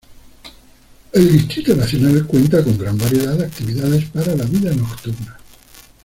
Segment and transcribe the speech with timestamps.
[1.13, 5.37] El Distrito Nacional cuenta con gran variedad de actividades para la vida nocturna.